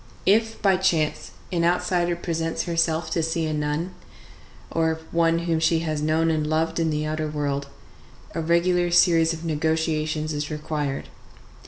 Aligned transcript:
If, 0.25 0.59
by 0.63 0.77
chance, 0.77 1.29
an 1.51 1.63
outsider 1.63 2.15
presents 2.15 2.63
herself 2.63 3.11
to 3.11 3.21
see 3.21 3.45
a 3.45 3.53
nun, 3.53 3.93
or 4.71 4.99
one 5.11 5.37
whom 5.45 5.59
she 5.59 5.81
has 5.81 6.01
known 6.01 6.31
and 6.31 6.47
loved 6.47 6.79
in 6.79 6.89
the 6.89 7.05
outer 7.05 7.27
world, 7.27 7.67
a 8.33 8.41
regular 8.41 8.89
series 8.89 9.31
of 9.31 9.45
negotiations 9.45 10.33
is 10.33 10.49
required. 10.49 11.07